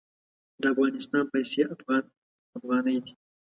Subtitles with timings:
[0.61, 2.03] د افغانستان پیسې افغان
[2.57, 3.13] افغاني دي.